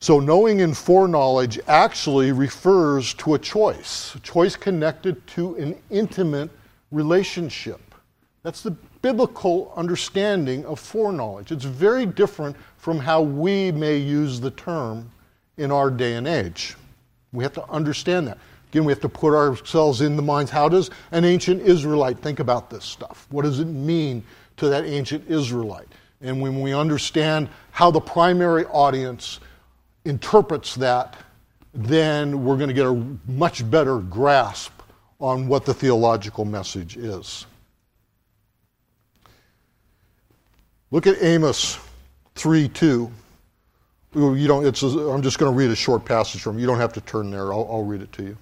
[0.00, 6.50] So, knowing and foreknowledge actually refers to a choice, a choice connected to an intimate
[6.94, 7.80] relationship
[8.44, 11.50] That's the biblical understanding of foreknowledge.
[11.50, 15.10] It's very different from how we may use the term
[15.56, 16.76] in our day and age.
[17.32, 18.38] We have to understand that.
[18.70, 22.38] Again, we have to put ourselves in the minds how does an ancient Israelite think
[22.38, 23.26] about this stuff?
[23.30, 24.22] What does it mean
[24.58, 25.88] to that ancient Israelite?
[26.20, 29.40] And when we understand how the primary audience
[30.04, 31.16] interprets that,
[31.72, 34.72] then we're going to get a much better grasp
[35.20, 37.46] on what the theological message is.
[40.90, 41.78] Look at Amos
[42.34, 43.10] 3 2.
[44.14, 46.58] You don't, it's a, I'm just going to read a short passage from.
[46.58, 48.36] You don't have to turn there, I'll, I'll read it to you.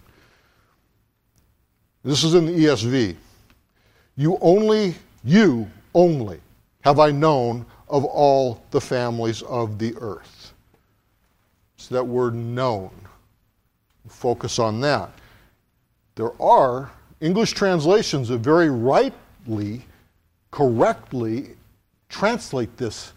[2.05, 3.17] This is in the ESV.
[4.17, 4.95] You only,
[5.25, 6.41] you only
[6.83, 10.53] have I known of all the families of the earth.
[11.77, 12.91] So that word known.
[14.09, 15.11] Focus on that.
[16.15, 16.91] There are
[17.21, 19.87] English translations that very rightly,
[20.51, 21.57] correctly
[22.09, 23.13] translate this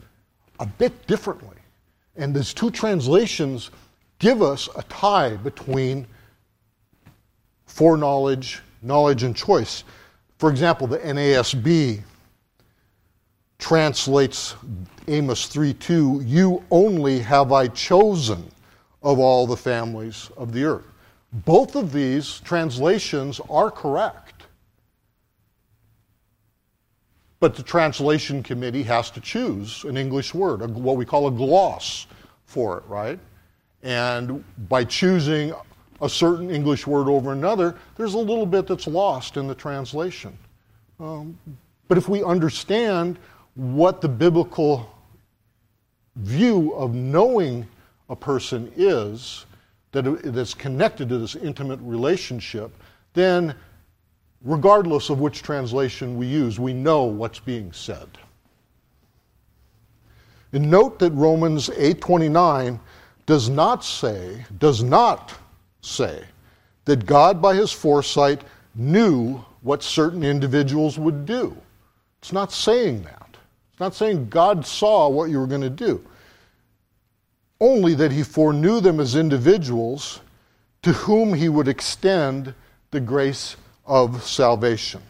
[0.60, 1.58] a bit differently.
[2.16, 3.72] And these two translations
[4.20, 6.08] give us a tie between
[7.66, 9.84] foreknowledge, knowledge, and choice.
[10.38, 12.02] For example, the NASB
[13.58, 14.56] translates
[15.08, 18.50] Amos 3:2, "You only have I chosen
[19.04, 20.86] of all the families of the earth."
[21.43, 24.43] Both of these translations are correct.
[27.41, 32.07] But the translation committee has to choose an English word, what we call a gloss
[32.45, 33.19] for it, right?
[33.83, 35.53] And by choosing
[36.01, 40.38] a certain English word over another, there's a little bit that's lost in the translation.
[41.01, 41.38] Um,
[41.89, 43.19] but if we understand
[43.55, 44.89] what the biblical
[46.15, 47.67] view of knowing
[48.09, 49.45] a person is,
[49.96, 52.72] that that's connected to this intimate relationship,
[53.14, 53.56] then
[54.43, 58.08] regardless of which translation we use, we know what's being said.
[60.54, 62.80] And note that Romans 8:29
[63.26, 65.34] does not say, does not
[65.82, 66.24] say
[66.86, 68.43] that God by his foresight
[68.76, 71.58] knew what certain individuals would do.
[72.22, 73.38] It's not saying that.
[73.72, 76.06] It's not saying God saw what you were going to do.
[77.66, 80.22] Only that he foreknew them as individuals
[80.84, 82.53] to whom he would extend
[82.91, 83.57] the grace
[83.88, 85.01] of salvation.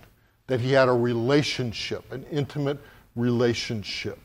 [0.48, 2.78] That he had a relationship, an intimate
[3.18, 4.20] relationship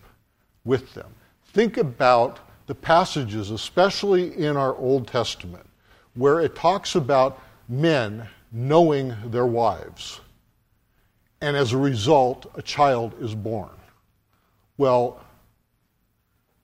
[0.64, 1.12] with them.
[1.54, 5.68] Think about the passages, especially in our Old Testament,
[6.14, 10.20] where it talks about men knowing their wives.
[11.40, 13.74] And as a result, a child is born.
[14.76, 15.20] Well,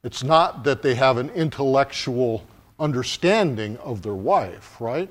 [0.06, 2.44] it's not that they have an intellectual
[2.78, 5.08] understanding of their wife, right?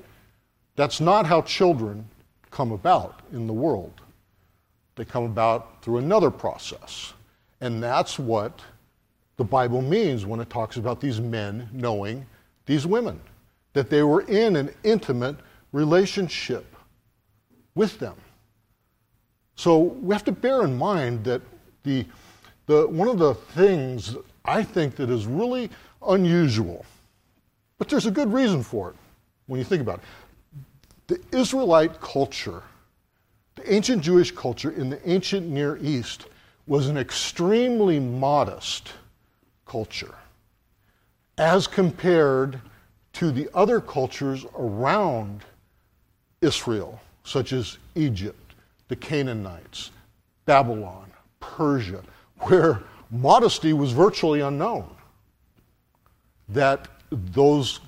[0.74, 2.08] That's not how children
[2.50, 4.00] come about in the world.
[4.94, 7.12] They come about through another process.
[7.60, 8.62] And that's what
[9.36, 12.24] the Bible means when it talks about these men knowing
[12.64, 13.20] these women,
[13.74, 15.36] that they were in an intimate
[15.72, 16.74] relationship
[17.74, 18.16] with them.
[19.56, 21.42] So we have to bear in mind that
[21.82, 22.06] the,
[22.64, 24.16] the, one of the things
[24.46, 25.70] I think that is really
[26.06, 26.84] unusual,
[27.78, 28.96] but there's a good reason for it
[29.46, 30.04] when you think about it.
[31.08, 32.62] The Israelite culture,
[33.56, 36.26] the ancient Jewish culture in the ancient Near East,
[36.66, 38.92] was an extremely modest
[39.66, 40.14] culture
[41.38, 42.60] as compared
[43.12, 45.42] to the other cultures around
[46.40, 48.54] Israel, such as Egypt,
[48.88, 49.90] the Canaanites,
[50.44, 52.02] Babylon, Persia,
[52.40, 54.88] where modesty was virtually unknown.
[56.48, 57.80] That those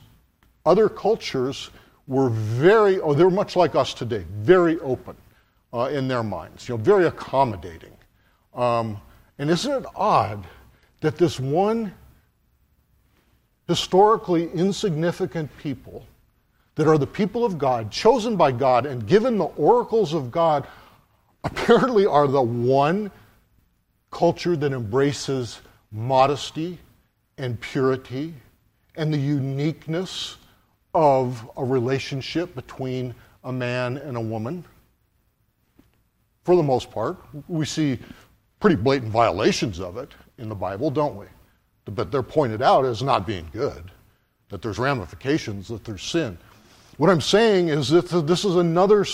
[0.66, 1.70] other cultures
[2.06, 5.16] were very, oh, they were much like us today, very open
[5.72, 7.92] uh, in their minds, you know, very accommodating.
[8.54, 9.00] Um,
[9.38, 10.46] and isn't it odd
[11.00, 11.92] that this one
[13.68, 16.06] historically insignificant people
[16.74, 20.66] that are the people of God, chosen by God and given the oracles of God,
[21.44, 23.10] apparently are the one
[24.18, 25.60] culture that embraces
[25.92, 26.76] modesty
[27.36, 28.34] and purity
[28.96, 30.38] and the uniqueness
[30.92, 33.14] of a relationship between
[33.44, 34.64] a man and a woman.
[36.42, 37.16] For the most part,
[37.46, 38.00] we see
[38.58, 41.26] pretty blatant violations of it in the Bible, don't we?
[41.84, 43.88] But they're pointed out as not being good,
[44.48, 46.36] that there's ramifications, that there's sin.
[46.96, 49.06] What I'm saying is that this is another,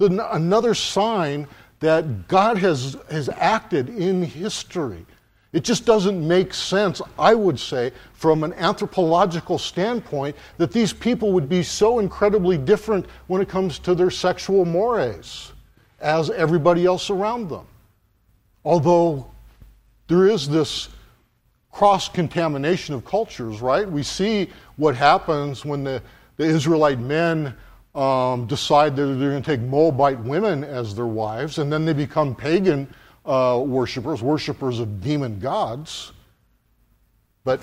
[0.00, 1.46] another sign
[1.80, 5.06] that God has, has acted in history.
[5.52, 11.32] It just doesn't make sense, I would say, from an anthropological standpoint, that these people
[11.32, 15.52] would be so incredibly different when it comes to their sexual mores
[16.00, 17.66] as everybody else around them.
[18.64, 19.30] Although
[20.08, 20.90] there is this
[21.72, 23.90] cross contamination of cultures, right?
[23.90, 26.02] We see what happens when the,
[26.36, 27.54] the Israelite men
[27.94, 31.92] um, decide that they're going to take Moabite women as their wives, and then they
[31.92, 32.92] become pagan
[33.24, 36.12] uh, worshippers, worshippers of demon gods.
[37.44, 37.62] But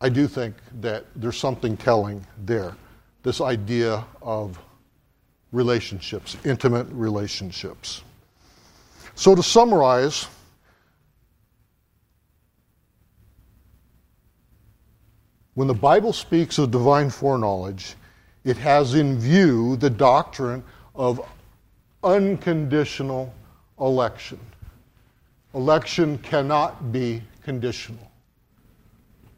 [0.00, 2.74] I do think that there's something telling there.
[3.22, 4.58] This idea of
[5.52, 8.02] relationships, intimate relationships.
[9.14, 10.26] So, to summarize,
[15.60, 17.94] when the Bible speaks of divine foreknowledge,
[18.44, 21.20] it has in view the doctrine of
[22.02, 23.30] unconditional
[23.78, 24.40] election.
[25.52, 28.10] Election cannot be conditional.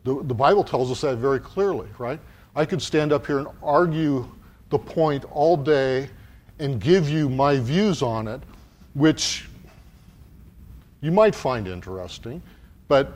[0.04, 2.20] The, the Bible tells us that very clearly, right?
[2.54, 4.30] I could stand up here and argue
[4.70, 6.08] the point all day
[6.60, 8.40] and give you my views on it,
[8.94, 9.48] which
[11.00, 12.40] you might find interesting,
[12.86, 13.12] but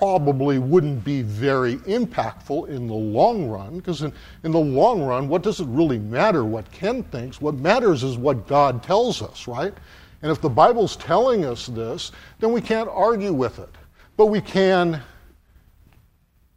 [0.00, 4.10] probably wouldn't be very impactful in the long run, because in,
[4.44, 7.38] in the long run, what does it really matter what Ken thinks?
[7.38, 9.74] What matters is what God tells us, right?
[10.22, 13.68] And if the Bible's telling us this, then we can't argue with it.
[14.16, 15.02] But we can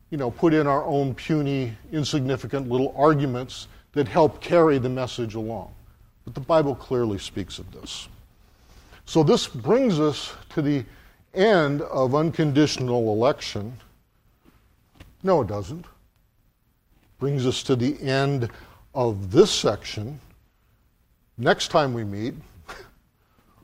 [0.10, 5.36] you know, put in our own puny, insignificant little arguments that help carry the message
[5.36, 5.74] along.
[6.24, 8.08] But the Bible clearly speaks of this.
[9.06, 10.86] So this brings us to the
[11.34, 13.78] end of unconditional election.
[15.24, 15.86] No, it doesn't.
[17.20, 18.50] Brings us to the end
[18.94, 20.20] of this section.
[21.38, 22.36] Next time we meet,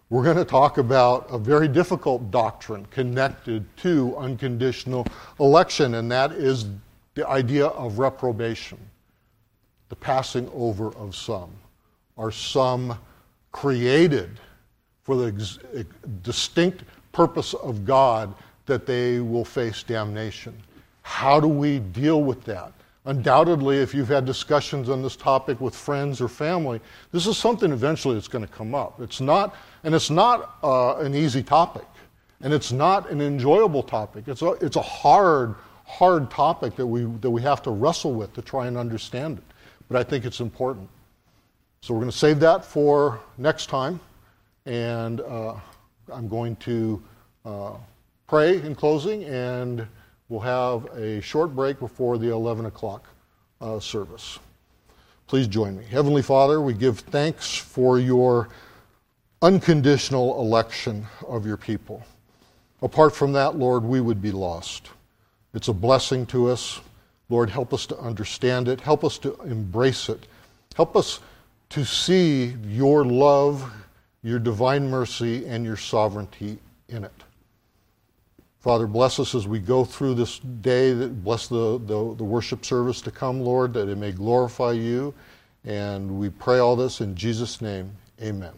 [0.10, 5.06] we're going to talk about a very difficult doctrine connected to unconditional
[5.40, 6.68] election, and that is
[7.16, 8.80] the idea of reprobation,
[9.90, 11.52] the passing over of some.
[12.18, 12.98] Are some
[13.52, 14.40] created
[15.04, 15.60] for the ex-
[16.22, 18.34] distinct purpose of God
[18.66, 20.56] that they will face damnation?
[21.02, 22.72] How do we deal with that?
[23.06, 26.80] Undoubtedly, if you've had discussions on this topic with friends or family,
[27.12, 29.02] this is something eventually that's going to come up.
[29.02, 31.88] It's not and it's not uh, an easy topic,
[32.42, 34.28] and it's not an enjoyable topic.
[34.28, 35.56] It's a, it's a hard,
[35.86, 39.44] hard topic that we, that we have to wrestle with to try and understand it.
[39.88, 40.90] But I think it's important.
[41.82, 44.02] So we're going to save that for next time,
[44.66, 45.56] and uh,
[46.12, 47.02] I'm going to
[47.46, 47.74] uh,
[48.28, 49.88] pray in closing, and
[50.28, 53.08] we'll have a short break before the 11 o'clock
[53.62, 54.40] uh, service.
[55.28, 55.86] Please join me.
[55.86, 58.50] Heavenly Father, we give thanks for your
[59.42, 62.04] unconditional election of your people.
[62.82, 64.90] Apart from that, Lord, we would be lost.
[65.54, 66.80] It's a blessing to us.
[67.30, 68.82] Lord, help us to understand it.
[68.82, 70.26] Help us to embrace it.
[70.76, 71.20] Help us
[71.70, 73.72] to see your love,
[74.24, 77.24] your divine mercy, and your sovereignty in it.
[78.60, 80.94] Father, bless us as we go through this day.
[81.08, 85.14] Bless the, the, the worship service to come, Lord, that it may glorify you.
[85.64, 87.92] And we pray all this in Jesus' name.
[88.22, 88.54] Amen.